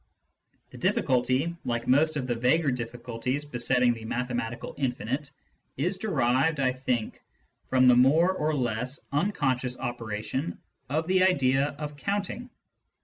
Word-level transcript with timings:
The 0.71 0.79
diflliculty, 0.79 1.55
like 1.63 1.87
most 1.87 2.17
of 2.17 2.25
the 2.25 2.33
vaguer 2.33 2.71
diflliculties 2.71 3.51
besetting 3.51 3.93
the 3.93 4.03
mathematical 4.03 4.73
infinite, 4.75 5.29
is 5.77 5.99
derived, 5.99 6.59
I 6.59 6.71
think, 6.73 7.21
from 7.69 7.87
the 7.87 7.95
more 7.95 8.33
or 8.33 8.55
less 8.55 9.01
unconscious 9.11 9.77
operation 9.79 10.57
of 10.89 11.05
the 11.05 11.21
idea 11.23 11.75
of 11.77 11.97
counting. 11.97 12.49